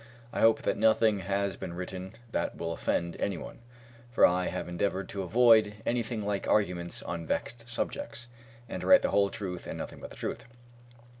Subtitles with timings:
[0.33, 3.59] I hope that nothing has been written that will offend anyone,
[4.09, 8.27] for I have endeavored to avoid anything like arguments on vexed subjects,
[8.67, 10.45] and to write the whole truth and nothing but the truth.